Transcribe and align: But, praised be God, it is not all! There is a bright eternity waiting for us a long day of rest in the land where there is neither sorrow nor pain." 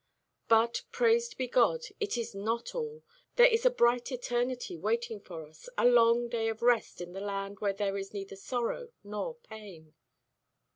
But, 0.47 0.81
praised 0.91 1.37
be 1.37 1.47
God, 1.47 1.81
it 1.99 2.17
is 2.17 2.33
not 2.33 2.73
all! 2.73 3.03
There 3.35 3.45
is 3.45 3.67
a 3.67 3.69
bright 3.69 4.11
eternity 4.11 4.75
waiting 4.75 5.19
for 5.19 5.45
us 5.45 5.69
a 5.77 5.85
long 5.85 6.27
day 6.27 6.49
of 6.49 6.63
rest 6.63 7.01
in 7.01 7.13
the 7.13 7.21
land 7.21 7.59
where 7.59 7.71
there 7.73 7.99
is 7.99 8.11
neither 8.11 8.35
sorrow 8.35 8.89
nor 9.03 9.35
pain." 9.35 9.93